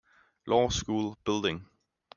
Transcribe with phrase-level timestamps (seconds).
[0.47, 1.63] Law School Building.